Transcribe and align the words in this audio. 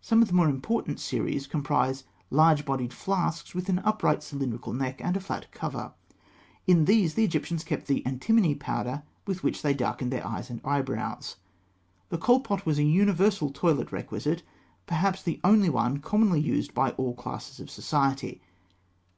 Some 0.00 0.22
of 0.22 0.28
the 0.28 0.34
more 0.34 0.48
important 0.48 0.98
series 0.98 1.46
comprise 1.46 2.04
large 2.30 2.64
bodied 2.64 2.94
flasks, 2.94 3.54
with 3.54 3.68
an 3.68 3.80
upright 3.80 4.22
cylindrical 4.22 4.72
neck 4.72 4.98
and 5.04 5.14
a 5.14 5.20
flat 5.20 5.52
cover 5.52 5.92
(fig. 6.08 6.16
219). 6.66 6.74
In 6.78 6.84
these, 6.86 7.12
the 7.12 7.24
Egyptians 7.24 7.64
kept 7.64 7.86
the 7.86 8.02
antimony 8.06 8.54
powder 8.54 9.02
with 9.26 9.42
which 9.42 9.60
they 9.60 9.74
darkened 9.74 10.10
their 10.10 10.26
eyes 10.26 10.48
and 10.48 10.62
eyebrows. 10.64 11.36
The 12.08 12.16
Kohl 12.16 12.40
pot 12.40 12.64
was 12.64 12.78
a 12.78 12.82
universal 12.82 13.50
toilet 13.50 13.92
requisite; 13.92 14.42
perhaps 14.86 15.22
the 15.22 15.38
only 15.44 15.68
one 15.68 15.98
commonly 15.98 16.40
used 16.40 16.72
by 16.72 16.92
all 16.92 17.12
classes 17.12 17.60
of 17.60 17.68
society. 17.70 18.40